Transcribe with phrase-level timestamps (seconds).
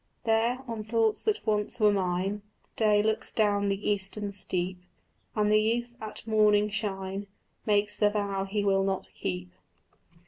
[0.23, 2.41] There, on thoughts that once were mine,
[2.75, 4.79] Day looks down the eastern steep,
[5.35, 7.27] And the youth at morning shine
[7.67, 9.51] Makes the vow he will not keep.